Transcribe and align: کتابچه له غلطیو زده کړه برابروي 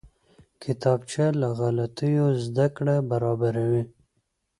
کتابچه 0.63 1.25
له 1.41 1.49
غلطیو 1.59 2.27
زده 2.45 2.67
کړه 2.75 2.95
برابروي 3.09 3.83